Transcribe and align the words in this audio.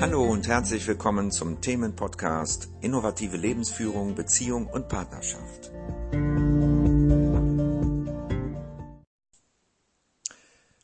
Hallo 0.00 0.24
und 0.24 0.48
herzlich 0.48 0.86
willkommen 0.86 1.30
zum 1.30 1.60
Themenpodcast 1.60 2.70
Innovative 2.80 3.36
Lebensführung, 3.36 4.14
Beziehung 4.14 4.66
und 4.66 4.88
Partnerschaft. 4.88 5.70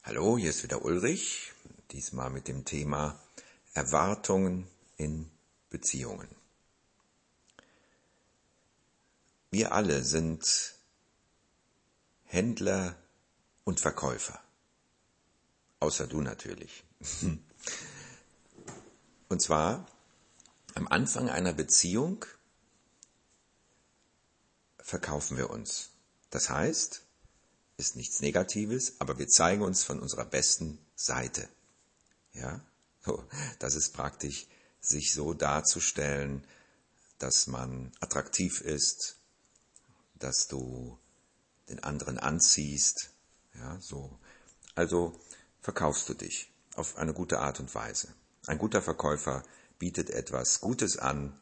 Hallo, 0.02 0.36
hier 0.36 0.50
ist 0.50 0.64
wieder 0.64 0.84
Ulrich, 0.84 1.54
diesmal 1.92 2.28
mit 2.28 2.46
dem 2.46 2.66
Thema 2.66 3.18
Erwartungen 3.72 4.66
in 4.98 5.30
Beziehungen. 5.70 6.28
Wir 9.50 9.72
alle 9.72 10.02
sind 10.02 10.74
Händler 12.24 12.94
und 13.64 13.80
Verkäufer. 13.80 14.38
Außer 15.80 16.06
du 16.06 16.20
natürlich. 16.20 16.84
Und 19.28 19.42
zwar 19.42 19.86
am 20.74 20.86
Anfang 20.88 21.28
einer 21.30 21.52
Beziehung 21.52 22.24
verkaufen 24.78 25.36
wir 25.36 25.50
uns. 25.50 25.90
Das 26.30 26.48
heißt, 26.48 27.02
ist 27.76 27.96
nichts 27.96 28.20
Negatives, 28.20 29.00
aber 29.00 29.18
wir 29.18 29.28
zeigen 29.28 29.62
uns 29.62 29.82
von 29.84 30.00
unserer 30.00 30.24
besten 30.24 30.78
Seite. 30.94 31.48
Ja, 32.32 32.60
so, 33.04 33.24
das 33.58 33.74
ist 33.74 33.94
praktisch, 33.94 34.46
sich 34.80 35.12
so 35.12 35.34
darzustellen, 35.34 36.44
dass 37.18 37.46
man 37.46 37.92
attraktiv 38.00 38.60
ist, 38.60 39.16
dass 40.14 40.46
du 40.46 40.98
den 41.68 41.82
anderen 41.82 42.18
anziehst, 42.18 43.10
ja, 43.54 43.80
so. 43.80 44.18
Also 44.74 45.18
verkaufst 45.60 46.08
du 46.08 46.14
dich 46.14 46.52
auf 46.74 46.96
eine 46.96 47.14
gute 47.14 47.40
Art 47.40 47.58
und 47.58 47.74
Weise. 47.74 48.14
Ein 48.46 48.58
guter 48.58 48.82
Verkäufer 48.82 49.42
bietet 49.78 50.10
etwas 50.10 50.60
Gutes 50.60 50.96
an, 50.96 51.38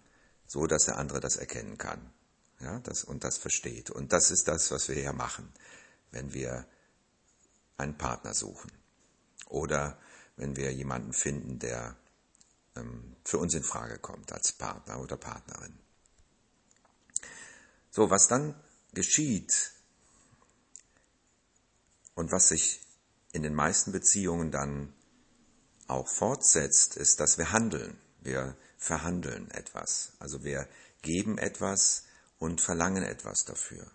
so 0.47 0.67
dass 0.67 0.87
der 0.87 0.99
andere 0.99 1.21
das 1.21 1.37
erkennen 1.37 1.79
kann. 1.79 2.13
Ja, 2.61 2.79
das, 2.81 3.05
und 3.05 3.25
das 3.25 3.39
versteht. 3.39 3.91
Und 3.91 4.13
das 4.13 4.31
ist 4.31 4.49
das, 4.49 4.71
was 4.71 4.89
wir 4.89 4.99
ja 4.99 5.13
machen, 5.13 5.53
wenn 6.11 6.33
wir 6.33 6.67
einen 7.77 7.99
Partner 7.99 8.33
suchen. 8.35 8.71
Oder 9.47 9.99
wenn 10.37 10.57
wir 10.57 10.73
jemanden 10.73 11.13
finden, 11.13 11.59
der 11.59 11.97
ähm, 12.77 13.17
für 13.25 13.39
uns 13.39 13.55
in 13.55 13.63
Frage 13.63 13.99
kommt 13.99 14.33
als 14.33 14.53
Partner 14.53 15.01
oder 15.01 15.17
Partnerin. 15.17 15.79
So, 17.91 18.11
was 18.11 18.29
dann 18.29 18.55
geschieht 18.93 19.73
und 22.15 22.33
was 22.33 22.49
sich 22.49 22.81
in 23.33 23.43
den 23.43 23.55
meisten 23.55 23.93
Beziehungen 23.93 24.51
dann 24.51 24.93
auch 25.89 26.09
fortsetzt, 26.09 26.97
ist, 26.97 27.21
dass 27.21 27.39
wir 27.39 27.53
handeln. 27.53 27.99
Wir 28.21 28.57
verhandeln 28.79 29.51
etwas. 29.51 30.13
Also 30.19 30.45
wir 30.45 30.69
geben 31.03 31.39
etwas 31.39 32.05
und 32.39 32.61
verlangen 32.61 33.03
etwas 33.03 33.45
dafür. 33.45 33.91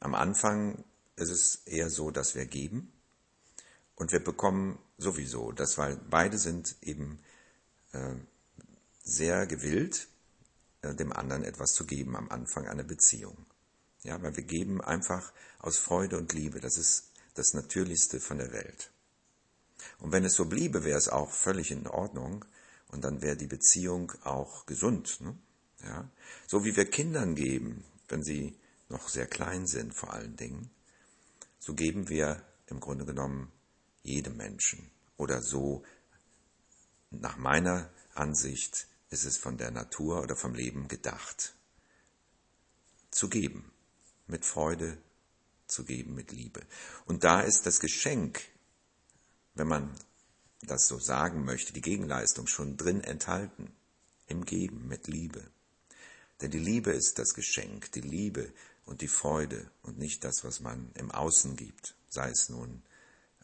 Am 0.00 0.14
Anfang 0.14 0.84
ist 1.16 1.30
es 1.30 1.56
eher 1.66 1.90
so, 1.90 2.10
dass 2.10 2.34
wir 2.34 2.46
geben 2.46 2.92
und 3.96 4.12
wir 4.12 4.24
bekommen 4.24 4.78
sowieso, 4.96 5.52
das 5.52 5.76
weil 5.76 5.96
beide 6.08 6.38
sind 6.38 6.76
eben 6.80 7.22
äh, 7.92 8.14
sehr 9.04 9.46
gewillt, 9.46 10.08
äh, 10.82 10.94
dem 10.94 11.12
anderen 11.12 11.44
etwas 11.44 11.74
zu 11.74 11.84
geben 11.84 12.16
am 12.16 12.30
Anfang 12.30 12.66
einer 12.66 12.84
Beziehung. 12.84 13.46
Ja, 14.02 14.22
weil 14.22 14.36
wir 14.36 14.44
geben 14.44 14.80
einfach 14.80 15.32
aus 15.58 15.76
Freude 15.76 16.16
und 16.16 16.32
Liebe. 16.32 16.60
Das 16.60 16.78
ist 16.78 17.10
das 17.34 17.52
Natürlichste 17.52 18.20
von 18.20 18.38
der 18.38 18.52
Welt. 18.52 18.89
Und 19.98 20.12
wenn 20.12 20.24
es 20.24 20.34
so 20.34 20.46
bliebe, 20.46 20.84
wäre 20.84 20.98
es 20.98 21.08
auch 21.08 21.30
völlig 21.30 21.70
in 21.70 21.86
Ordnung 21.86 22.44
und 22.88 23.04
dann 23.04 23.22
wäre 23.22 23.36
die 23.36 23.46
Beziehung 23.46 24.12
auch 24.24 24.66
gesund. 24.66 25.20
Ne? 25.20 25.36
Ja? 25.84 26.10
So 26.46 26.64
wie 26.64 26.76
wir 26.76 26.88
Kindern 26.88 27.34
geben, 27.34 27.84
wenn 28.08 28.22
sie 28.22 28.58
noch 28.88 29.08
sehr 29.08 29.26
klein 29.26 29.66
sind 29.66 29.94
vor 29.94 30.12
allen 30.12 30.36
Dingen, 30.36 30.70
so 31.58 31.74
geben 31.74 32.08
wir 32.08 32.42
im 32.66 32.80
Grunde 32.80 33.04
genommen 33.04 33.52
jedem 34.02 34.36
Menschen. 34.36 34.90
Oder 35.16 35.42
so, 35.42 35.84
nach 37.10 37.36
meiner 37.36 37.90
Ansicht, 38.14 38.86
ist 39.10 39.24
es 39.24 39.36
von 39.36 39.58
der 39.58 39.70
Natur 39.70 40.22
oder 40.22 40.36
vom 40.36 40.54
Leben 40.54 40.88
gedacht. 40.88 41.54
Zu 43.10 43.28
geben, 43.28 43.72
mit 44.26 44.44
Freude 44.44 44.96
zu 45.66 45.84
geben, 45.84 46.14
mit 46.14 46.32
Liebe. 46.32 46.62
Und 47.06 47.24
da 47.24 47.40
ist 47.40 47.66
das 47.66 47.80
Geschenk 47.80 48.40
wenn 49.54 49.68
man 49.68 49.94
das 50.62 50.86
so 50.86 50.98
sagen 50.98 51.44
möchte, 51.44 51.72
die 51.72 51.80
Gegenleistung 51.80 52.46
schon 52.46 52.76
drin 52.76 53.02
enthalten, 53.02 53.72
im 54.26 54.44
Geben, 54.44 54.86
mit 54.88 55.08
Liebe. 55.08 55.42
Denn 56.40 56.50
die 56.50 56.58
Liebe 56.58 56.92
ist 56.92 57.18
das 57.18 57.34
Geschenk, 57.34 57.92
die 57.92 58.00
Liebe 58.00 58.52
und 58.86 59.00
die 59.00 59.08
Freude 59.08 59.70
und 59.82 59.98
nicht 59.98 60.24
das, 60.24 60.44
was 60.44 60.60
man 60.60 60.90
im 60.94 61.10
Außen 61.10 61.56
gibt, 61.56 61.96
sei 62.08 62.30
es 62.30 62.48
nun 62.48 62.82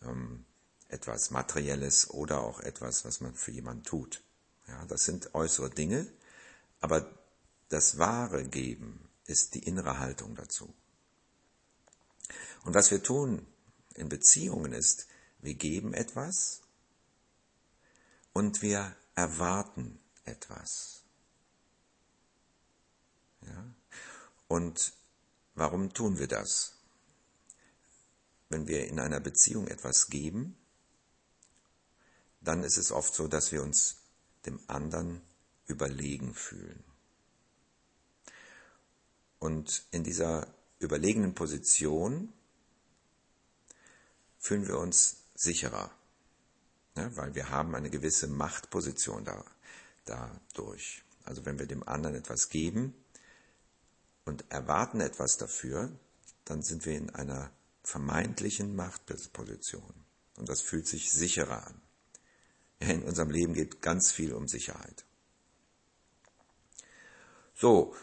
ähm, 0.03 0.45
etwas 0.89 1.31
Materielles 1.31 2.11
oder 2.11 2.41
auch 2.41 2.61
etwas, 2.61 3.05
was 3.05 3.21
man 3.21 3.35
für 3.35 3.51
jemanden 3.51 3.85
tut. 3.85 4.23
Ja, 4.69 4.85
das 4.87 5.05
sind 5.05 5.35
äußere 5.35 5.71
Dinge, 5.71 6.07
aber 6.81 7.11
das 7.69 7.99
wahre 7.99 8.45
Geben 8.45 9.09
ist 9.27 9.55
die 9.55 9.65
innere 9.65 9.99
Haltung 9.99 10.35
dazu. 10.35 10.73
Und 12.65 12.75
was 12.75 12.91
wir 12.91 13.03
tun 13.03 13.47
in 13.95 14.09
Beziehungen 14.09 14.73
ist, 14.73 15.07
wir 15.47 15.55
geben 15.55 15.95
etwas 15.95 16.61
und 18.33 18.63
wir 18.63 18.95
erwarten 19.15 19.99
etwas. 20.25 21.05
Ja? 23.43 23.75
Und 24.49 24.93
warum 25.55 25.93
tun 25.95 26.19
wir 26.19 26.27
das? 26.27 26.75
Wenn 28.49 28.67
wir 28.67 28.89
in 28.89 28.99
einer 28.99 29.21
Beziehung 29.21 29.69
etwas 29.69 30.09
geben, 30.09 30.57
dann 32.41 32.65
ist 32.65 32.77
es 32.77 32.91
oft 32.91 33.15
so, 33.15 33.29
dass 33.29 33.53
wir 33.53 33.63
uns 33.63 33.99
dem 34.47 34.61
anderen 34.67 35.23
überlegen 35.67 36.35
fühlen. 36.35 36.83
Und 39.39 39.87
in 39.93 40.03
dieser 40.03 40.53
überlegenen 40.81 41.35
Position 41.35 42.33
fühlen 44.39 44.67
wir 44.67 44.79
uns 44.79 45.26
sicherer, 45.37 45.91
ja, 46.97 47.15
weil 47.17 47.35
wir 47.35 47.51
haben 47.51 47.75
eine 47.75 47.91
gewisse 47.91 48.27
Machtposition 48.27 49.25
da, 49.25 49.45
dadurch. 50.05 51.03
Also 51.25 51.45
wenn 51.45 51.59
wir 51.59 51.67
dem 51.67 51.87
anderen 51.87 52.17
etwas 52.17 52.49
geben 52.49 52.95
und 54.25 54.45
erwarten 54.51 55.01
etwas 55.01 55.37
dafür, 55.37 55.91
dann 56.45 56.63
sind 56.63 56.87
wir 56.87 56.97
in 56.97 57.11
einer 57.11 57.51
vermeintlichen 57.83 58.75
Machtposition. 58.75 59.95
Und 60.37 60.49
das 60.49 60.61
fühlt 60.61 60.87
sich 60.87 61.13
sicherer 61.13 61.67
an. 61.67 61.81
In 62.79 63.03
unserem 63.05 63.31
Leben 63.31 63.55
geht 63.55 63.81
ganz 63.81 64.13
viel 64.13 64.33
um 64.33 64.49
Sicherheit. 64.49 65.05
So, 67.55 67.95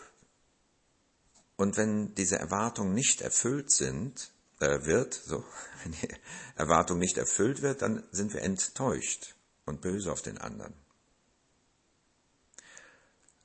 und 1.55 1.77
wenn 1.77 2.15
diese 2.15 2.37
Erwartungen 2.37 2.93
nicht 2.93 3.21
erfüllt 3.21 3.71
sind, 3.71 4.32
äh, 4.63 4.85
wird, 4.85 5.13
so, 5.13 5.43
wenn 5.83 5.91
die 5.91 6.07
Erwartung 6.55 6.97
nicht 6.97 7.17
erfüllt 7.17 7.61
wird, 7.61 7.81
dann 7.81 8.03
sind 8.11 8.33
wir 8.33 8.41
enttäuscht 8.41 9.35
und 9.65 9.81
böse 9.81 10.11
auf 10.11 10.21
den 10.21 10.37
anderen. 10.37 10.73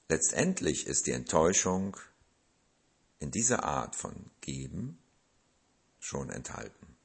Letztendlich 0.08 0.86
ist 0.86 1.06
die 1.06 1.12
Enttäuschung 1.12 1.96
in 3.18 3.30
dieser 3.30 3.64
Art 3.64 3.94
von 3.94 4.30
Geben 4.40 4.98
schon 5.98 6.30
enthalten. 6.30 6.96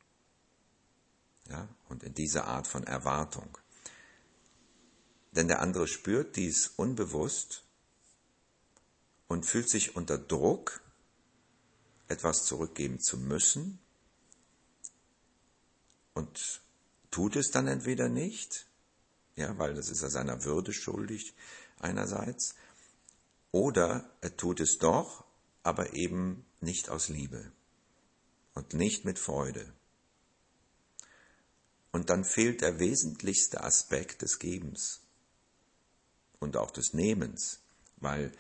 Ja, 1.50 1.68
und 1.90 2.03
in 2.03 2.13
dieser 2.13 2.46
Art 2.46 2.67
von 2.67 2.85
Erwartung. 2.85 3.58
Denn 5.32 5.49
der 5.49 5.59
andere 5.59 5.88
spürt 5.88 6.38
dies 6.38 6.67
unbewusst 6.67 7.66
und 9.28 9.46
fühlt 9.46 9.70
sich 9.70 9.97
unter 9.97 10.17
Druck, 10.17 10.82
etwas 12.08 12.46
zurückgeben 12.46 13.02
zu 13.02 13.17
müssen 13.17 13.83
und 16.14 16.62
tut 17.12 17.36
es 17.36 17.52
dann 17.52 17.68
entweder 17.68 18.10
nicht, 18.10 18.68
ja, 19.36 19.58
weil 19.58 19.74
das 19.74 19.90
ist 19.90 20.02
er 20.02 20.10
seiner 20.10 20.44
Würde 20.44 20.74
schuldig 20.74 21.34
einerseits, 21.80 22.56
oder 23.52 24.10
er 24.22 24.36
tut 24.36 24.60
es 24.60 24.78
doch, 24.78 25.26
aber 25.64 25.94
eben 25.94 26.46
nicht 26.60 26.90
aus 26.90 27.10
Liebe 27.10 27.52
und 28.54 28.74
nicht 28.74 29.06
mit 29.06 29.20
Freude. 29.20 29.74
Und 31.92 32.10
dann 32.10 32.26
fehlt 32.26 32.62
der 32.62 32.80
wesentlichste 32.80 33.64
Aspekt 33.64 34.24
des 34.24 34.40
Gebens 34.40 35.02
und 36.40 36.58
auch 36.58 36.72
des 36.72 36.94
Nehmens, 36.94 37.60
weil 37.98 38.32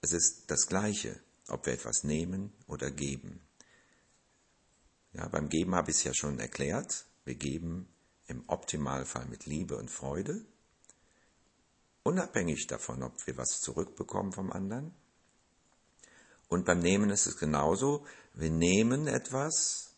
es 0.00 0.12
ist 0.12 0.50
das 0.50 0.66
Gleiche, 0.68 1.20
ob 1.48 1.66
wir 1.66 1.72
etwas 1.72 2.04
nehmen 2.04 2.52
oder 2.68 2.90
geben. 2.90 3.40
Ja, 5.18 5.26
beim 5.28 5.48
Geben 5.48 5.74
habe 5.74 5.90
ich 5.90 5.98
es 5.98 6.04
ja 6.04 6.14
schon 6.14 6.38
erklärt. 6.38 7.04
Wir 7.24 7.34
geben 7.34 7.88
im 8.28 8.44
Optimalfall 8.46 9.26
mit 9.26 9.46
Liebe 9.46 9.76
und 9.76 9.90
Freude 9.90 10.44
unabhängig 12.08 12.66
davon, 12.66 13.02
ob 13.02 13.26
wir 13.26 13.36
was 13.36 13.60
zurückbekommen 13.60 14.32
vom 14.32 14.50
anderen. 14.50 14.94
Und 16.48 16.64
beim 16.64 16.78
Nehmen 16.78 17.10
ist 17.10 17.26
es 17.26 17.36
genauso. 17.36 18.06
Wir 18.32 18.50
nehmen 18.50 19.06
etwas 19.06 19.94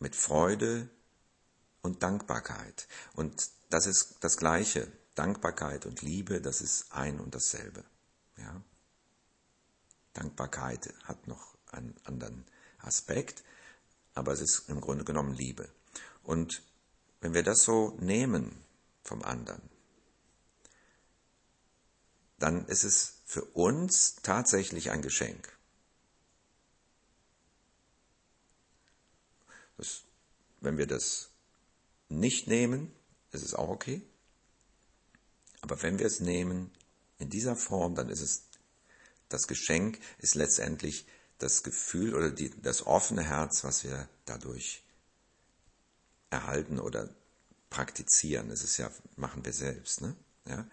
mit 0.00 0.16
Freude 0.16 0.88
und 1.82 2.02
Dankbarkeit. 2.02 2.88
Und 3.14 3.50
das 3.70 3.86
ist 3.86 4.16
das 4.20 4.36
Gleiche. 4.36 4.90
Dankbarkeit 5.14 5.86
und 5.86 6.02
Liebe, 6.02 6.40
das 6.40 6.62
ist 6.62 6.90
ein 6.90 7.20
und 7.20 7.34
dasselbe. 7.34 7.84
Ja? 8.38 8.62
Dankbarkeit 10.14 10.92
hat 11.04 11.28
noch 11.28 11.54
einen 11.70 11.94
anderen 12.04 12.44
Aspekt, 12.82 13.42
aber 14.14 14.32
es 14.32 14.40
ist 14.40 14.68
im 14.68 14.80
Grunde 14.80 15.04
genommen 15.04 15.34
Liebe. 15.34 15.68
Und 16.22 16.62
wenn 17.20 17.34
wir 17.34 17.42
das 17.42 17.62
so 17.62 17.96
nehmen 18.00 18.62
vom 19.02 19.22
anderen, 19.22 19.62
dann 22.38 22.66
ist 22.66 22.84
es 22.84 23.22
für 23.24 23.44
uns 23.44 24.16
tatsächlich 24.16 24.90
ein 24.90 25.02
Geschenk. 25.02 25.56
Das, 29.76 30.02
wenn 30.60 30.76
wir 30.76 30.86
das 30.86 31.30
nicht 32.08 32.46
nehmen, 32.46 32.92
ist 33.30 33.44
es 33.44 33.54
auch 33.54 33.68
okay. 33.68 34.02
Aber 35.60 35.80
wenn 35.82 35.98
wir 35.98 36.06
es 36.06 36.20
nehmen 36.20 36.72
in 37.18 37.30
dieser 37.30 37.56
Form, 37.56 37.94
dann 37.94 38.08
ist 38.08 38.20
es 38.20 38.42
das 39.28 39.46
Geschenk, 39.46 39.98
ist 40.18 40.34
letztendlich 40.34 41.06
das 41.42 41.62
Gefühl 41.62 42.14
oder 42.14 42.30
die, 42.30 42.50
das 42.62 42.86
offene 42.86 43.22
Herz, 43.22 43.64
was 43.64 43.82
wir 43.82 44.08
dadurch 44.24 44.82
erhalten 46.30 46.78
oder 46.78 47.08
praktizieren. 47.68 48.48
Das 48.48 48.62
ist 48.62 48.76
ja, 48.76 48.90
machen 49.16 49.44
wir 49.44 49.52
selbst. 49.52 50.00
Ne? 50.00 50.16
Ja? 50.46 50.66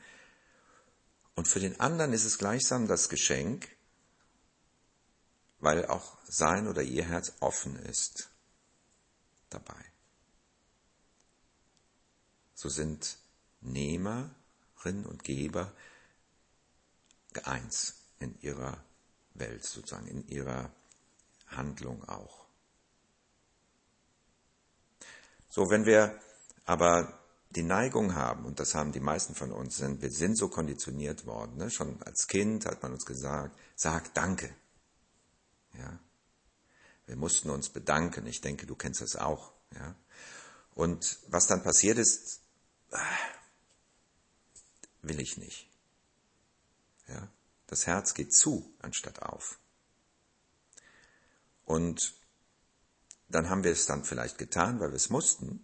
Und 1.35 1.47
für 1.47 1.59
den 1.59 1.79
anderen 1.79 2.13
ist 2.13 2.25
es 2.25 2.37
gleichsam 2.37 2.87
das 2.87 3.09
Geschenk, 3.09 3.67
weil 5.59 5.85
auch 5.87 6.17
sein 6.27 6.67
oder 6.67 6.83
ihr 6.83 7.05
Herz 7.05 7.33
offen 7.39 7.75
ist 7.77 8.29
dabei. 9.49 9.83
So 12.53 12.69
sind 12.69 13.17
Nehmerin 13.61 15.05
und 15.05 15.23
Geber 15.23 15.73
eins 17.43 17.95
in 18.19 18.39
ihrer 18.41 18.83
Welt 19.39 19.63
sozusagen, 19.63 20.07
in 20.07 20.27
ihrer 20.27 20.71
Handlung 21.47 22.07
auch. 22.07 22.45
So, 25.49 25.69
wenn 25.69 25.85
wir 25.85 26.19
aber 26.65 27.19
die 27.49 27.63
Neigung 27.63 28.13
haben, 28.13 28.45
und 28.45 28.59
das 28.59 28.75
haben 28.75 28.91
die 28.91 28.99
meisten 28.99 29.33
von 29.33 29.51
uns, 29.51 29.77
sind, 29.77 30.01
wir 30.01 30.11
sind 30.11 30.37
so 30.37 30.49
konditioniert 30.49 31.25
worden, 31.25 31.57
ne? 31.57 31.71
schon 31.71 32.01
als 32.03 32.27
Kind 32.27 32.65
hat 32.65 32.83
man 32.83 32.93
uns 32.93 33.05
gesagt, 33.05 33.57
sag 33.75 34.13
Danke. 34.13 34.55
Ja? 35.73 35.99
Wir 37.07 37.15
mussten 37.15 37.49
uns 37.49 37.69
bedanken, 37.69 38.27
ich 38.27 38.41
denke, 38.41 38.67
du 38.67 38.75
kennst 38.75 39.01
das 39.01 39.15
auch. 39.15 39.51
Ja? 39.73 39.95
Und 40.75 41.19
was 41.27 41.47
dann 41.47 41.63
passiert 41.63 41.97
ist, 41.97 42.41
ah, 42.91 43.01
will 45.01 45.19
ich 45.19 45.37
nicht. 45.37 45.67
Ja? 47.07 47.27
Das 47.69 47.85
Herz 47.85 48.15
geht 48.15 48.33
zu, 48.33 48.73
anstatt 48.79 49.21
auf. 49.21 49.59
Und 51.65 52.15
dann 53.27 53.47
haben 53.47 53.63
wir 53.63 53.71
es 53.71 53.85
dann 53.85 54.03
vielleicht 54.03 54.39
getan, 54.39 54.79
weil 54.79 54.89
wir 54.89 54.95
es 54.95 55.11
mussten, 55.11 55.63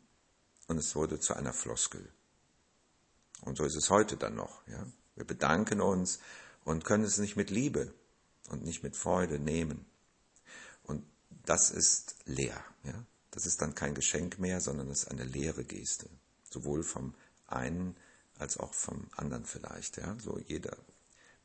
und 0.68 0.78
es 0.78 0.96
wurde 0.96 1.20
zu 1.20 1.34
einer 1.34 1.52
Floskel. 1.52 2.08
Und 3.42 3.58
so 3.58 3.64
ist 3.64 3.76
es 3.76 3.90
heute 3.90 4.18
dann 4.18 4.36
noch. 4.36 4.68
Ja? 4.68 4.86
Wir 5.16 5.26
bedanken 5.26 5.82
uns 5.82 6.20
und 6.64 6.86
können 6.86 7.04
es 7.04 7.18
nicht 7.18 7.38
mit 7.38 7.50
Liebe 7.50 7.92
und 8.50 8.64
nicht 8.64 8.84
mit 8.84 8.96
Freude 8.96 9.40
nehmen. 9.40 9.88
Und 10.84 11.04
das 11.30 11.72
ist 11.72 12.18
leer. 12.26 12.64
Ja? 12.84 13.04
Das 13.32 13.48
ist 13.48 13.64
dann 13.64 13.74
kein 13.74 13.96
Geschenk 13.96 14.38
mehr, 14.38 14.62
sondern 14.62 14.90
es 14.92 15.04
ist 15.04 15.12
eine 15.12 15.24
leere 15.24 15.64
Geste. 15.64 16.08
Sowohl 16.52 16.84
vom 16.84 17.16
einen 17.48 17.98
als 18.38 18.58
auch 18.58 18.76
vom 18.76 19.08
anderen 19.16 19.46
vielleicht. 19.46 19.98
Ja? 19.98 20.16
So 20.20 20.38
jeder 20.38 20.78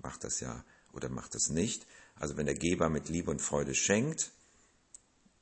macht 0.03 0.25
das 0.25 0.41
ja 0.41 0.65
oder 0.93 1.09
macht 1.09 1.35
es 1.35 1.49
nicht. 1.49 1.87
Also 2.17 2.37
wenn 2.37 2.47
der 2.47 2.55
Geber 2.55 2.89
mit 2.89 3.09
Liebe 3.09 3.31
und 3.31 3.41
Freude 3.41 3.75
schenkt, 3.75 4.33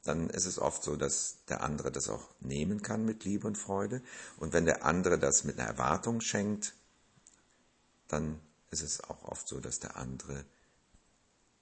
dann 0.04 0.30
ist 0.30 0.46
es 0.46 0.58
oft 0.58 0.82
so, 0.82 0.96
dass 0.96 1.44
der 1.48 1.62
andere 1.62 1.90
das 1.92 2.08
auch 2.08 2.28
nehmen 2.40 2.82
kann 2.82 3.04
mit 3.04 3.24
Liebe 3.24 3.46
und 3.46 3.58
Freude. 3.58 4.02
Und 4.38 4.52
wenn 4.52 4.64
der 4.64 4.84
andere 4.84 5.18
das 5.18 5.44
mit 5.44 5.58
einer 5.58 5.68
Erwartung 5.68 6.20
schenkt, 6.20 6.74
dann 8.06 8.40
ist 8.70 8.82
es 8.82 9.02
auch 9.02 9.24
oft 9.24 9.48
so, 9.48 9.60
dass 9.60 9.80
der 9.80 9.96
andere 9.96 10.44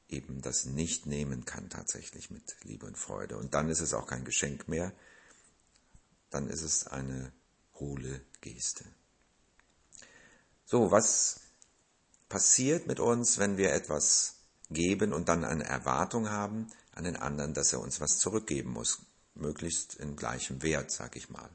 eben 0.09 0.41
das 0.43 0.67
nicht 0.67 1.07
nehmen 1.07 1.45
kann 1.45 1.69
tatsächlich 1.69 2.31
mit 2.31 2.57
Liebe 2.63 2.87
und 2.87 2.97
Freude. 2.97 3.37
Und 3.37 3.55
dann 3.55 3.69
ist 3.69 3.81
es 3.81 3.95
auch 3.95 4.07
kein 4.07 4.25
Geschenk 4.25 4.69
mehr, 4.69 4.93
dann 6.31 6.49
ist 6.49 6.63
es 6.63 6.87
eine 6.87 7.33
hohle 7.75 8.21
Geste. 8.41 8.85
So, 10.65 10.91
was 10.91 11.41
passiert 12.29 12.87
mit 12.87 13.01
uns, 13.01 13.39
wenn 13.39 13.57
wir 13.57 13.73
etwas 13.73 14.37
geben 14.71 15.13
und 15.13 15.29
dann 15.29 15.45
eine 15.45 15.65
Erwartung 15.65 16.29
haben? 16.29 16.71
an 16.97 17.05
den 17.05 17.17
anderen, 17.17 17.55
dass 17.55 17.73
er 17.73 17.81
uns 17.81 18.01
was 18.01 18.19
zurückgeben 18.19 18.71
muss, 18.71 19.03
möglichst 19.35 19.95
in 19.95 20.17
gleichem 20.17 20.63
Wert, 20.63 20.91
sag 20.91 21.15
ich 21.15 21.29
mal. 21.29 21.49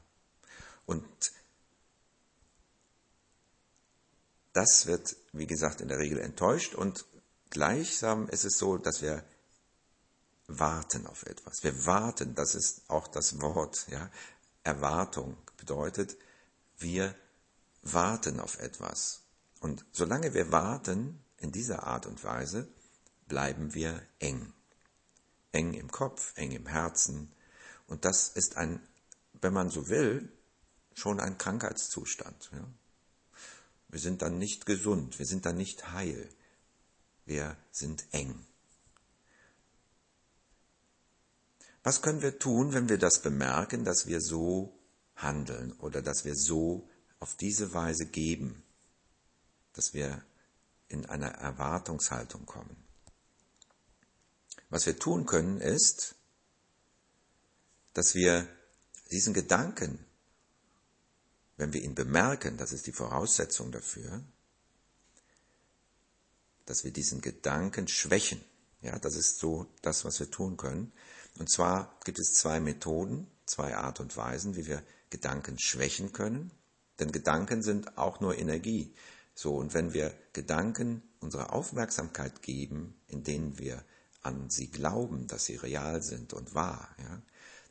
Und 0.86 1.04
das 4.52 4.86
wird, 4.86 5.16
wie 5.32 5.46
gesagt, 5.46 5.80
in 5.80 5.88
der 5.88 5.98
Regel 5.98 6.20
enttäuscht 6.20 6.74
und 6.74 7.04
gleichsam 7.50 8.28
ist 8.28 8.44
es 8.44 8.56
so, 8.56 8.78
dass 8.78 9.02
wir 9.02 9.24
warten 10.46 11.06
auf 11.06 11.24
etwas. 11.24 11.64
Wir 11.64 11.86
warten, 11.86 12.34
das 12.34 12.54
ist 12.54 12.88
auch 12.88 13.08
das 13.08 13.40
Wort, 13.40 13.86
ja. 13.88 14.10
Erwartung 14.64 15.36
bedeutet, 15.56 16.16
wir 16.78 17.16
warten 17.82 18.38
auf 18.38 18.60
etwas. 18.60 19.22
Und 19.62 19.84
solange 19.92 20.34
wir 20.34 20.52
warten 20.52 21.18
in 21.38 21.52
dieser 21.52 21.84
Art 21.84 22.06
und 22.06 22.22
Weise, 22.22 22.68
bleiben 23.26 23.72
wir 23.72 24.02
eng 24.18 24.52
eng 25.52 25.74
im 25.74 25.90
Kopf, 25.90 26.32
eng 26.36 26.50
im 26.50 26.66
Herzen. 26.66 27.30
Und 27.86 28.04
das 28.04 28.28
ist 28.28 28.56
ein, 28.56 28.80
wenn 29.40 29.52
man 29.52 29.70
so 29.70 29.88
will, 29.88 30.32
schon 30.94 31.20
ein 31.20 31.38
Krankheitszustand. 31.38 32.50
Ja? 32.52 32.66
Wir 33.88 34.00
sind 34.00 34.22
dann 34.22 34.38
nicht 34.38 34.66
gesund, 34.66 35.18
wir 35.18 35.26
sind 35.26 35.46
dann 35.46 35.56
nicht 35.56 35.92
heil, 35.92 36.28
wir 37.24 37.56
sind 37.70 38.06
eng. 38.12 38.46
Was 41.84 42.00
können 42.00 42.22
wir 42.22 42.38
tun, 42.38 42.72
wenn 42.72 42.88
wir 42.88 42.98
das 42.98 43.22
bemerken, 43.22 43.84
dass 43.84 44.06
wir 44.06 44.20
so 44.20 44.78
handeln 45.16 45.72
oder 45.72 46.00
dass 46.00 46.24
wir 46.24 46.36
so 46.36 46.88
auf 47.18 47.34
diese 47.34 47.74
Weise 47.74 48.06
geben, 48.06 48.62
dass 49.72 49.94
wir 49.94 50.24
in 50.88 51.06
einer 51.06 51.28
Erwartungshaltung 51.28 52.46
kommen? 52.46 52.76
Was 54.68 54.86
wir 54.86 54.98
tun 54.98 55.26
können, 55.26 55.60
ist, 55.60 56.14
dass 57.94 58.14
wir 58.14 58.48
diesen 59.10 59.34
Gedanken, 59.34 60.04
wenn 61.56 61.72
wir 61.72 61.82
ihn 61.82 61.94
bemerken, 61.94 62.56
das 62.56 62.72
ist 62.72 62.86
die 62.86 62.92
Voraussetzung 62.92 63.70
dafür, 63.70 64.22
dass 66.64 66.84
wir 66.84 66.92
diesen 66.92 67.20
Gedanken 67.20 67.88
schwächen. 67.88 68.42
Ja, 68.80 68.98
das 68.98 69.14
ist 69.14 69.38
so 69.38 69.66
das, 69.82 70.04
was 70.04 70.18
wir 70.20 70.30
tun 70.30 70.56
können. 70.56 70.92
Und 71.38 71.50
zwar 71.50 71.98
gibt 72.04 72.18
es 72.18 72.34
zwei 72.34 72.60
Methoden, 72.60 73.30
zwei 73.46 73.76
Art 73.76 74.00
und 74.00 74.16
Weisen, 74.16 74.56
wie 74.56 74.66
wir 74.66 74.82
Gedanken 75.10 75.58
schwächen 75.58 76.12
können. 76.12 76.50
Denn 76.98 77.12
Gedanken 77.12 77.62
sind 77.62 77.98
auch 77.98 78.20
nur 78.20 78.36
Energie. 78.38 78.94
So, 79.42 79.56
und 79.56 79.74
wenn 79.74 79.92
wir 79.92 80.14
Gedanken 80.32 81.02
unsere 81.18 81.52
Aufmerksamkeit 81.52 82.42
geben, 82.42 82.94
in 83.08 83.24
denen 83.24 83.58
wir 83.58 83.84
an 84.22 84.50
sie 84.50 84.70
glauben, 84.70 85.26
dass 85.26 85.46
sie 85.46 85.56
real 85.56 86.00
sind 86.00 86.32
und 86.32 86.54
wahr, 86.54 86.94
ja, 87.00 87.20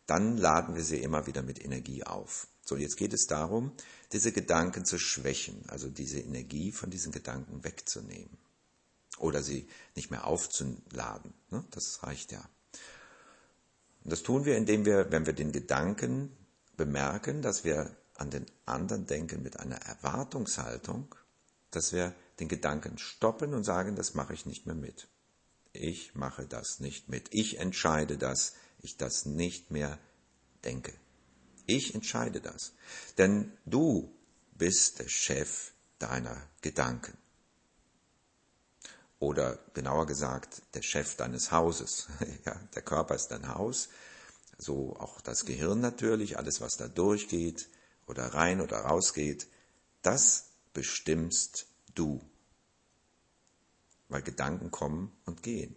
dann 0.06 0.36
laden 0.36 0.76
wir 0.76 0.84
sie 0.84 0.98
immer 0.98 1.28
wieder 1.28 1.44
mit 1.44 1.64
Energie 1.64 2.04
auf. 2.04 2.50
So, 2.66 2.76
jetzt 2.76 2.98
geht 2.98 3.14
es 3.14 3.26
darum, 3.26 3.72
diese 4.12 4.34
Gedanken 4.34 4.84
zu 4.84 5.00
schwächen, 5.00 5.64
also 5.70 5.88
diese 5.88 6.20
Energie 6.20 6.74
von 6.74 6.90
diesen 6.90 7.14
Gedanken 7.14 7.64
wegzunehmen. 7.64 8.38
Oder 9.18 9.42
sie 9.42 9.66
nicht 9.96 10.12
mehr 10.12 10.28
aufzuladen. 10.28 11.34
Ne? 11.52 11.64
Das 11.72 12.04
reicht 12.04 12.34
ja. 12.34 12.44
Und 14.04 14.12
das 14.12 14.24
tun 14.24 14.44
wir, 14.44 14.58
indem 14.58 14.84
wir, 14.84 15.10
wenn 15.10 15.26
wir 15.26 15.32
den 15.32 15.54
Gedanken 15.54 16.36
bemerken, 16.76 17.42
dass 17.42 17.64
wir 17.64 17.96
an 18.16 18.30
den 18.30 18.46
anderen 18.66 19.06
denken 19.06 19.42
mit 19.42 19.58
einer 19.58 19.78
Erwartungshaltung, 19.78 21.16
dass 21.72 21.94
wir 21.94 22.14
den 22.40 22.48
Gedanken 22.48 22.98
stoppen 22.98 23.54
und 23.54 23.64
sagen, 23.64 23.96
das 23.96 24.14
mache 24.14 24.34
ich 24.34 24.46
nicht 24.46 24.66
mehr 24.66 24.76
mit 24.76 25.08
ich 25.74 26.16
mache 26.16 26.46
das 26.46 26.80
nicht 26.80 27.10
mit. 27.10 27.30
Ich 27.32 27.60
entscheide 27.60 28.18
das, 28.18 28.54
ich 28.80 28.98
das 28.98 29.26
nicht 29.26 29.72
mehr 29.72 29.98
denke. 30.64 30.94
Ich 31.66 31.96
entscheide 31.96 32.42
das. 32.42 32.74
Denn 33.18 33.58
du 33.66 34.14
bist 34.54 35.00
der 35.00 35.08
Chef 35.08 35.72
deiner 36.00 36.42
Gedanken. 36.62 37.18
Oder 39.20 39.60
genauer 39.74 40.08
gesagt, 40.08 40.64
der 40.74 40.82
Chef 40.82 41.16
deines 41.16 41.52
Hauses. 41.52 42.08
Ja, 42.46 42.60
der 42.76 42.82
Körper 42.82 43.16
ist 43.16 43.28
dein 43.28 43.48
Haus, 43.48 43.90
so 44.58 44.96
auch 44.98 45.22
das 45.22 45.46
Gehirn 45.46 45.80
natürlich, 45.80 46.38
alles 46.38 46.60
was 46.60 46.76
da 46.76 46.88
durchgeht 46.88 47.70
oder 48.08 48.34
rein 48.34 48.62
oder 48.62 48.80
rausgeht, 48.80 49.48
das 50.02 50.51
bestimmst 50.74 51.68
du. 51.96 52.22
Weil 54.10 54.22
Gedanken 54.22 54.72
kommen 54.72 55.12
und 55.26 55.44
gehen. 55.44 55.76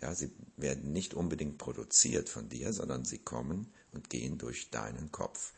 Ja, 0.00 0.14
sie 0.14 0.30
werden 0.56 0.92
nicht 0.92 1.14
unbedingt 1.14 1.58
produziert 1.58 2.28
von 2.28 2.48
dir, 2.48 2.72
sondern 2.72 3.04
sie 3.04 3.18
kommen 3.18 3.72
und 3.92 4.10
gehen 4.10 4.38
durch 4.38 4.70
deinen 4.70 5.10
Kopf. 5.10 5.52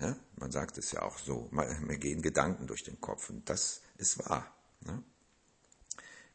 Ja, 0.00 0.16
man 0.36 0.50
sagt 0.50 0.78
es 0.78 0.90
ja 0.90 1.02
auch 1.02 1.18
so, 1.18 1.48
mir 1.52 1.98
gehen 1.98 2.20
Gedanken 2.20 2.66
durch 2.66 2.82
den 2.82 3.00
Kopf 3.00 3.30
und 3.30 3.48
das 3.48 3.80
ist 3.96 4.18
wahr. 4.18 4.52
Ne? 4.80 5.02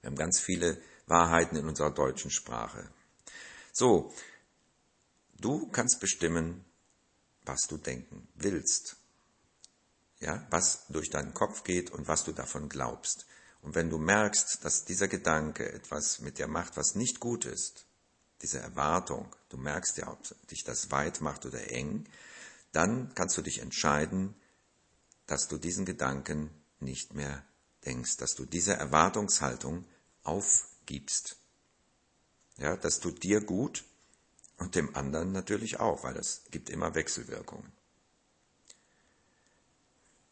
Wir 0.01 0.07
haben 0.07 0.15
ganz 0.15 0.39
viele 0.39 0.81
Wahrheiten 1.07 1.57
in 1.57 1.67
unserer 1.67 1.91
deutschen 1.91 2.31
Sprache. 2.31 2.89
So, 3.73 4.13
du 5.39 5.67
kannst 5.67 5.99
bestimmen, 5.99 6.63
was 7.43 7.67
du 7.67 7.77
denken 7.77 8.27
willst. 8.35 8.98
Ja, 10.19 10.45
was 10.49 10.85
durch 10.89 11.09
deinen 11.09 11.33
Kopf 11.33 11.63
geht 11.63 11.91
und 11.91 12.07
was 12.07 12.25
du 12.25 12.33
davon 12.33 12.67
glaubst. 12.67 13.25
Und 13.61 13.75
wenn 13.75 13.89
du 13.89 13.97
merkst, 13.97 14.63
dass 14.63 14.85
dieser 14.85 15.07
Gedanke 15.07 15.71
etwas 15.71 16.19
mit 16.19 16.37
dir 16.37 16.47
macht, 16.47 16.77
was 16.77 16.95
nicht 16.95 17.19
gut 17.19 17.45
ist, 17.45 17.85
diese 18.41 18.59
Erwartung, 18.59 19.33
du 19.49 19.57
merkst 19.57 19.97
ja, 19.97 20.11
ob 20.11 20.23
dich 20.47 20.63
das 20.63 20.91
weit 20.91 21.21
macht 21.21 21.45
oder 21.45 21.71
eng, 21.71 22.05
dann 22.71 23.13
kannst 23.15 23.37
du 23.37 23.41
dich 23.41 23.59
entscheiden, 23.59 24.35
dass 25.25 25.47
du 25.47 25.57
diesen 25.57 25.85
Gedanken 25.85 26.49
nicht 26.79 27.13
mehr 27.13 27.43
denkst, 27.85 28.17
dass 28.17 28.35
du 28.35 28.45
diese 28.45 28.73
Erwartungshaltung 28.73 29.85
aufgibst. 30.23 31.37
Ja, 32.57 32.75
das 32.75 32.99
tut 32.99 33.23
dir 33.23 33.41
gut 33.41 33.85
und 34.57 34.75
dem 34.75 34.95
anderen 34.95 35.31
natürlich 35.31 35.79
auch, 35.79 36.03
weil 36.03 36.17
es 36.17 36.43
gibt 36.51 36.69
immer 36.69 36.95
Wechselwirkungen. 36.95 37.71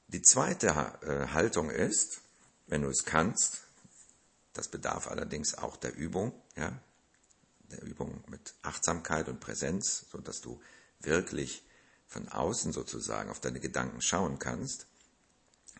Die 0.07 0.21
zweite 0.21 0.67
äh, 0.67 1.27
Haltung 1.33 1.69
ist, 1.69 2.21
wenn 2.67 2.81
du 2.81 2.89
es 2.89 3.03
kannst, 3.03 3.61
das 4.53 4.69
bedarf 4.69 5.07
allerdings 5.07 5.55
auch 5.55 5.75
der 5.75 5.95
Übung, 5.95 6.33
ja, 6.55 6.71
der 7.71 7.83
Übung 7.83 8.23
mit 8.27 8.55
Achtsamkeit 8.61 9.27
und 9.27 9.41
Präsenz, 9.41 10.05
so 10.09 10.19
dass 10.19 10.39
du 10.39 10.61
wirklich 10.99 11.63
von 12.07 12.29
außen 12.29 12.71
sozusagen 12.71 13.29
auf 13.29 13.41
deine 13.41 13.59
Gedanken 13.59 14.01
schauen 14.01 14.39
kannst, 14.39 14.87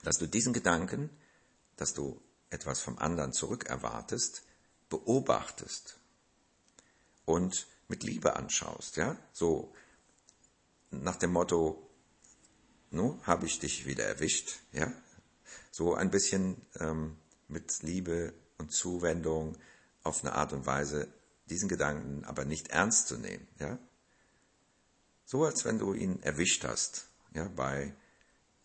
dass 0.04 0.18
du 0.18 0.28
diesen 0.28 0.52
Gedanken, 0.52 1.10
dass 1.78 1.94
du 1.94 2.22
etwas 2.50 2.82
vom 2.82 2.98
anderen 2.98 3.32
zurückerwartest, 3.32 4.44
beobachtest 4.90 5.98
und 7.26 7.68
mit 7.88 8.04
Liebe 8.04 8.36
anschaust, 8.36 8.98
ja, 8.98 9.18
so 9.32 9.74
nach 10.92 11.16
dem 11.16 11.32
Motto, 11.32 11.87
nu 12.92 13.20
habe 13.24 13.46
ich 13.46 13.60
dich 13.60 13.86
wieder 13.86 14.06
erwischt, 14.06 14.60
ja, 14.72 14.92
so 15.72 15.96
ein 15.96 16.12
bisschen 16.12 16.62
ähm, 16.80 17.18
mit 17.48 17.84
Liebe 17.84 18.34
und 18.58 18.72
Zuwendung 18.72 19.58
auf 20.04 20.24
eine 20.24 20.34
Art 20.34 20.54
und 20.54 20.66
Weise 20.66 21.08
diesen 21.50 21.70
Gedanken 21.70 22.26
aber 22.26 22.46
nicht 22.46 22.70
ernst 22.70 23.08
zu 23.08 23.18
nehmen, 23.18 23.48
ja, 23.60 23.78
so 25.26 25.44
als 25.44 25.66
wenn 25.66 25.80
du 25.80 25.94
ihn 25.94 26.22
erwischt 26.24 26.64
hast, 26.64 27.08
ja, 27.34 27.48
bei 27.56 27.94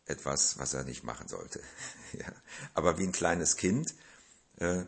etwas, 0.06 0.58
was 0.58 0.74
er 0.74 0.84
nicht 0.84 1.04
machen 1.04 1.28
sollte. 1.28 1.60
ja. 2.12 2.32
Aber 2.74 2.98
wie 2.98 3.04
ein 3.04 3.12
kleines 3.12 3.56
Kind, 3.56 3.94
äh, 4.56 4.84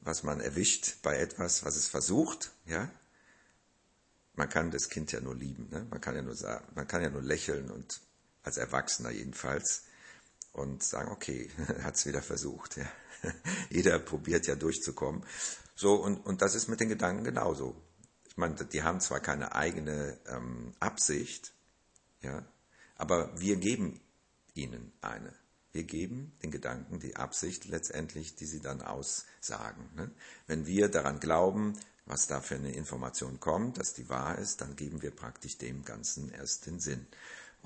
was 0.00 0.22
man 0.22 0.40
erwischt 0.40 1.02
bei 1.02 1.18
etwas, 1.18 1.64
was 1.64 1.76
es 1.76 1.88
versucht, 1.88 2.52
ja. 2.66 2.90
Man 4.34 4.48
kann 4.50 4.70
das 4.70 4.90
Kind 4.90 5.12
ja 5.12 5.20
nur 5.20 5.34
lieben, 5.34 5.70
ne? 5.70 5.86
man 5.88 6.00
kann 6.00 6.14
ja 6.14 6.20
nur 6.20 6.36
sagen, 6.36 6.66
man 6.74 6.86
kann 6.86 7.02
ja 7.02 7.08
nur 7.08 7.22
lächeln 7.22 7.70
und 7.70 8.02
als 8.46 8.56
Erwachsener 8.56 9.10
jedenfalls 9.10 9.82
und 10.52 10.82
sagen, 10.82 11.10
okay, 11.10 11.50
hat 11.82 11.96
es 11.96 12.06
wieder 12.06 12.22
versucht. 12.22 12.76
Ja. 12.76 12.86
Jeder 13.70 13.98
probiert 13.98 14.46
ja 14.46 14.54
durchzukommen. 14.54 15.24
So 15.74 15.94
und 15.94 16.24
und 16.24 16.40
das 16.40 16.54
ist 16.54 16.68
mit 16.68 16.80
den 16.80 16.88
Gedanken 16.88 17.24
genauso. 17.24 17.76
Ich 18.28 18.36
meine, 18.36 18.54
die 18.54 18.82
haben 18.82 19.00
zwar 19.00 19.20
keine 19.20 19.54
eigene 19.54 20.18
ähm, 20.26 20.74
Absicht, 20.78 21.52
ja, 22.20 22.46
aber 22.96 23.38
wir 23.38 23.56
geben 23.56 24.00
ihnen 24.54 24.92
eine. 25.00 25.34
Wir 25.72 25.84
geben 25.84 26.32
den 26.42 26.50
Gedanken 26.50 27.00
die 27.00 27.16
Absicht 27.16 27.66
letztendlich, 27.66 28.36
die 28.36 28.46
sie 28.46 28.60
dann 28.60 28.80
aussagen. 28.80 29.90
Ne? 29.94 30.10
Wenn 30.46 30.66
wir 30.66 30.88
daran 30.88 31.20
glauben, 31.20 31.78
was 32.06 32.26
da 32.26 32.40
für 32.40 32.54
eine 32.54 32.72
Information 32.72 33.40
kommt, 33.40 33.78
dass 33.78 33.92
die 33.92 34.08
wahr 34.08 34.38
ist, 34.38 34.60
dann 34.60 34.76
geben 34.76 35.02
wir 35.02 35.10
praktisch 35.10 35.58
dem 35.58 35.84
Ganzen 35.84 36.30
erst 36.30 36.66
den 36.66 36.80
Sinn. 36.80 37.06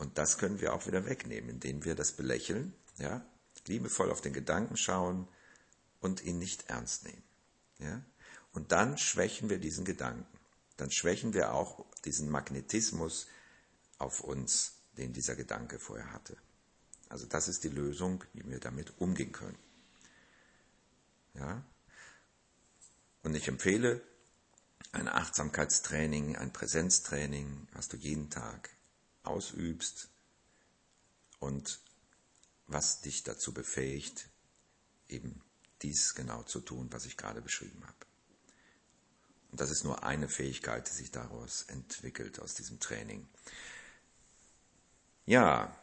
Und 0.01 0.19
das 0.19 0.39
können 0.39 0.61
wir 0.61 0.73
auch 0.75 0.87
wieder 0.87 1.07
wegnehmen, 1.07 1.51
indem 1.51 1.85
wir 1.85 1.95
das 1.95 2.13
belächeln, 2.13 2.75
ja, 2.99 3.25
liebevoll 3.67 4.11
auf 4.11 4.21
den 4.21 4.33
Gedanken 4.33 4.77
schauen 4.77 5.29
und 6.01 6.25
ihn 6.25 6.39
nicht 6.39 6.69
ernst 6.69 7.05
nehmen. 7.05 7.23
Ja? 7.79 8.03
Und 8.53 8.73
dann 8.73 8.99
schwächen 8.99 9.51
wir 9.51 9.59
diesen 9.59 9.85
Gedanken 9.85 10.27
dann 10.81 10.91
schwächen 10.91 11.35
wir 11.35 11.53
auch 11.53 11.85
diesen 12.07 12.31
Magnetismus 12.31 13.27
auf 13.99 14.21
uns, 14.21 14.77
den 14.97 15.13
dieser 15.13 15.37
Gedanke 15.37 15.79
vorher 15.79 16.13
hatte. 16.13 16.37
Also 17.11 17.27
das 17.27 17.49
ist 17.49 17.65
die 17.65 17.69
Lösung, 17.69 18.25
wie 18.33 18.49
wir 18.49 18.61
damit 18.61 18.99
umgehen 18.99 19.33
können. 19.33 19.59
Ja? 21.35 21.63
Und 23.23 23.35
ich 23.35 23.47
empfehle 23.47 24.01
ein 24.93 25.07
Achtsamkeitstraining, 25.07 26.37
ein 26.37 26.53
Präsenztraining, 26.53 27.69
was 27.73 27.89
du 27.89 27.99
jeden 27.99 28.31
Tag 28.31 28.71
ausübst 29.23 30.09
und 31.39 31.81
was 32.67 33.01
dich 33.01 33.23
dazu 33.25 33.53
befähigt, 33.53 34.29
eben 35.09 35.43
dies 35.83 36.15
genau 36.15 36.43
zu 36.45 36.61
tun, 36.61 36.93
was 36.93 37.07
ich 37.07 37.17
gerade 37.17 37.43
beschrieben 37.43 37.83
habe. 37.85 38.07
Und 39.51 39.61
das 39.61 39.71
ist 39.71 39.85
nur 39.85 40.05
eine 40.05 40.29
Fähigkeit, 40.29 40.89
die 40.89 40.93
sich 40.93 41.11
daraus 41.11 41.63
entwickelt, 41.63 42.39
aus 42.39 42.55
diesem 42.55 42.79
Training. 42.79 43.29
Ja, 45.27 45.77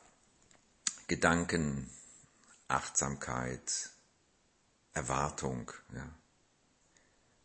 Gedanken, 1.08 1.90
Achtsamkeit, 2.68 3.92
Erwartung. 4.94 5.72
Ja. 5.94 6.10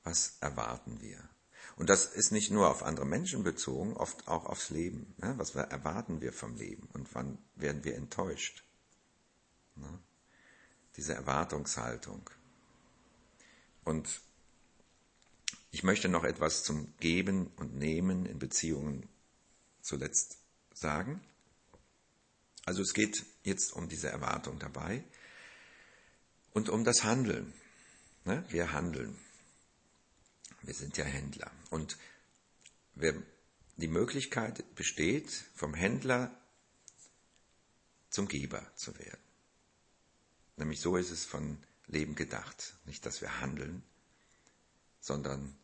Was 0.05 0.37
erwarten 0.41 1.01
wir? 1.01 1.29
Und 1.77 1.89
das 1.89 2.07
ist 2.07 2.33
nicht 2.33 2.51
nur 2.51 2.71
auf 2.71 2.83
andere 2.83 3.07
Menschen 3.07 3.43
bezogen, 3.43 3.97
oft 3.97 4.29
auch 4.29 4.47
aufs 4.47 4.71
Leben. 4.71 5.15
Ne? 5.19 5.35
Was 5.39 5.55
erwarten 5.55 6.21
wir 6.21 6.33
vom 6.33 6.57
Leben 6.57 6.89
und 6.93 7.15
wann 7.15 7.39
werden 7.57 7.85
wir 7.85 7.97
enttäuscht? 7.97 8.65
Ne? 9.77 9.99
Diese 10.97 11.15
Erwartungshaltung. 11.15 12.29
Und 13.85 14.21
ich 15.71 15.83
möchte 15.83 16.09
noch 16.09 16.25
etwas 16.25 16.63
zum 16.63 16.95
Geben 16.99 17.51
und 17.57 17.75
Nehmen 17.75 18.27
in 18.27 18.39
Beziehungen 18.39 19.09
zuletzt 19.81 20.39
sagen. 20.75 21.21
Also 22.65 22.83
es 22.83 22.93
geht 22.93 23.25
jetzt 23.43 23.73
um 23.73 23.89
diese 23.89 24.09
Erwartung 24.09 24.59
dabei 24.59 25.05
und 26.53 26.69
um 26.69 26.85
das 26.85 27.03
Handeln. 27.05 27.53
Ne? 28.25 28.45
Wir 28.51 28.73
handeln. 28.73 29.19
Wir 30.63 30.75
sind 30.75 30.97
ja 30.97 31.05
Händler. 31.05 31.51
Und 31.71 31.97
die 32.95 33.89
Möglichkeit 33.89 34.75
besteht, 34.75 35.31
vom 35.55 35.75
Händler 35.75 36.31
zum 38.11 38.29
Geber 38.29 38.65
zu 38.77 38.97
werden. 38.99 39.21
Nämlich 40.57 40.81
so 40.81 40.97
ist 40.97 41.11
es 41.11 41.25
von 41.25 41.59
Leben 41.87 42.15
gedacht. 42.15 42.75
Nicht, 42.85 43.07
dass 43.07 43.21
wir 43.21 43.41
handeln, 43.41 43.83
sondern 45.01 45.57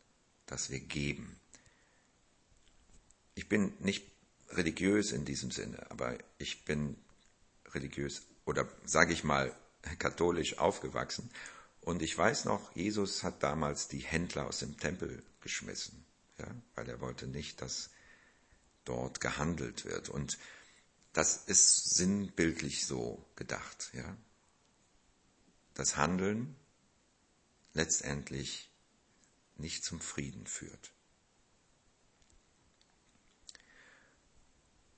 dass 0.45 0.69
wir 0.69 0.79
geben. 0.79 1.39
Ich 3.35 3.47
bin 3.47 3.73
nicht 3.79 4.05
religiös 4.49 5.11
in 5.11 5.25
diesem 5.25 5.51
Sinne, 5.51 5.89
aber 5.91 6.17
ich 6.39 6.65
bin 6.65 6.97
religiös 7.67 8.23
oder 8.45 8.67
sage 8.83 9.13
ich 9.13 9.23
mal 9.23 9.55
katholisch 9.99 10.57
aufgewachsen. 10.57 11.29
Und 11.89 12.03
ich 12.03 12.15
weiß 12.15 12.45
noch, 12.45 12.75
Jesus 12.75 13.23
hat 13.23 13.41
damals 13.41 13.87
die 13.87 14.01
Händler 14.01 14.45
aus 14.45 14.59
dem 14.59 14.77
Tempel 14.77 15.23
geschmissen, 15.41 16.05
ja, 16.37 16.45
weil 16.75 16.87
er 16.87 17.01
wollte 17.01 17.25
nicht, 17.25 17.63
dass 17.63 17.89
dort 18.85 19.19
gehandelt 19.19 19.85
wird. 19.85 20.07
Und 20.07 20.37
das 21.13 21.37
ist 21.47 21.95
sinnbildlich 21.95 22.85
so 22.85 23.25
gedacht, 23.35 23.89
ja. 23.93 24.15
Das 25.73 25.97
Handeln 25.97 26.55
letztendlich 27.73 28.69
nicht 29.57 29.83
zum 29.83 29.99
Frieden 29.99 30.45
führt. 30.45 30.91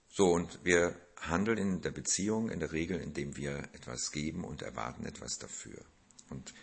So, 0.09 0.29
und 0.29 0.65
wir 0.65 0.99
handeln 1.21 1.57
in 1.57 1.81
der 1.81 1.91
Beziehung 1.91 2.49
in 2.49 2.59
der 2.59 2.73
Regel, 2.73 2.99
indem 2.99 3.37
wir 3.37 3.59
etwas 3.71 4.11
geben 4.11 4.43
und 4.43 4.61
erwarten 4.61 5.05
etwas 5.05 5.37
dafür. 5.37 5.85
Und 6.29 6.53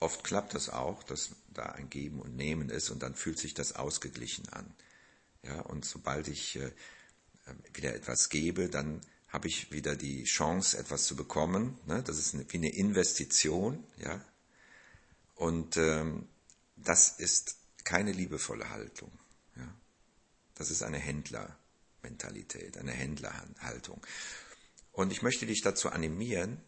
oft 0.00 0.24
klappt 0.24 0.54
das 0.54 0.68
auch, 0.68 1.02
dass 1.02 1.30
da 1.52 1.64
ein 1.66 1.90
Geben 1.90 2.20
und 2.20 2.36
Nehmen 2.36 2.68
ist 2.70 2.90
und 2.90 3.02
dann 3.02 3.14
fühlt 3.14 3.38
sich 3.38 3.54
das 3.54 3.72
ausgeglichen 3.72 4.48
an. 4.50 4.74
Ja, 5.42 5.60
und 5.60 5.84
sobald 5.84 6.28
ich 6.28 6.56
äh, 6.56 6.70
wieder 7.74 7.94
etwas 7.94 8.28
gebe, 8.28 8.68
dann 8.68 9.00
habe 9.28 9.48
ich 9.48 9.72
wieder 9.72 9.94
die 9.94 10.24
Chance, 10.24 10.78
etwas 10.78 11.04
zu 11.04 11.14
bekommen. 11.14 11.78
Ne? 11.86 12.02
Das 12.02 12.18
ist 12.18 12.34
eine, 12.34 12.50
wie 12.50 12.56
eine 12.56 12.74
Investition, 12.74 13.84
ja. 13.98 14.24
Und 15.34 15.76
ähm, 15.76 16.26
das 16.76 17.10
ist 17.18 17.56
keine 17.84 18.12
liebevolle 18.12 18.70
Haltung. 18.70 19.12
Ja? 19.56 19.72
Das 20.54 20.70
ist 20.70 20.82
eine 20.82 20.98
Händlermentalität, 20.98 22.76
eine 22.78 22.92
Händlerhaltung. 22.92 24.04
Und 24.92 25.12
ich 25.12 25.22
möchte 25.22 25.46
dich 25.46 25.62
dazu 25.62 25.90
animieren, 25.90 26.60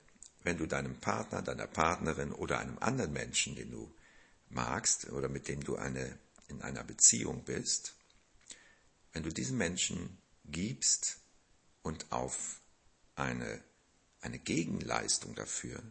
wenn 0.43 0.57
du 0.57 0.67
deinem 0.67 0.99
Partner, 1.01 1.43
deiner 1.43 1.67
Partnerin 1.67 2.33
oder 2.33 2.59
einem 2.59 2.79
anderen 2.79 3.13
Menschen, 3.13 3.57
den 3.57 3.71
du 3.71 3.95
magst 4.49 5.11
oder 5.11 5.29
mit 5.29 5.49
dem 5.49 5.63
du 5.63 5.77
eine, 5.77 6.19
in 6.49 6.63
einer 6.63 6.83
Beziehung 6.85 7.45
bist, 7.45 7.95
wenn 9.13 9.23
du 9.23 9.31
diesen 9.31 9.59
Menschen 9.59 10.19
gibst 10.47 11.19
und 11.83 12.11
auf 12.13 12.61
eine, 13.17 13.63
eine 14.21 14.39
Gegenleistung 14.39 15.35
dafür 15.35 15.83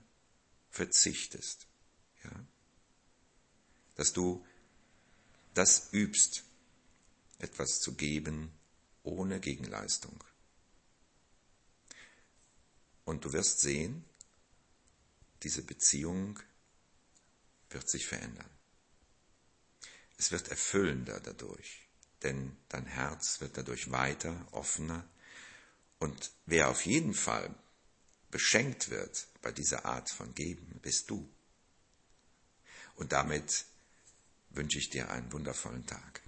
verzichtest, 0.70 1.68
ja, 2.24 2.32
dass 3.96 4.14
du 4.14 4.46
das 5.54 5.90
übst, 5.92 6.44
etwas 7.40 7.80
zu 7.80 7.94
geben 7.94 8.52
ohne 9.04 9.40
Gegenleistung. 9.40 10.24
Und 13.06 13.26
du 13.26 13.34
wirst 13.34 13.62
sehen, 13.62 14.06
diese 15.44 15.62
Beziehung 15.62 16.40
wird 17.70 17.90
sich 17.90 18.08
verändern. 18.08 18.50
Es 20.18 20.32
wird 20.32 20.50
erfüllender 20.50 21.20
dadurch, 21.20 21.88
denn 22.24 22.58
dein 22.68 22.86
Herz 22.86 23.40
wird 23.40 23.58
dadurch 23.58 23.92
weiter, 23.92 24.48
offener. 24.52 25.08
Und 26.00 26.32
wer 26.46 26.70
auf 26.70 26.86
jeden 26.86 27.14
Fall 27.14 27.54
beschenkt 28.32 28.90
wird 28.90 29.28
bei 29.42 29.52
dieser 29.52 29.86
Art 29.86 30.10
von 30.10 30.34
Geben, 30.36 30.80
bist 30.82 31.10
du. 31.10 31.30
Und 32.96 33.14
damit 33.14 33.66
wünsche 34.50 34.78
ich 34.78 34.90
dir 34.90 35.10
einen 35.10 35.32
wundervollen 35.32 35.86
Tag. 35.86 36.22